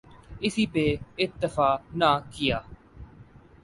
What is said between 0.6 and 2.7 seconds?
پہ اکتفا نہ کیا۔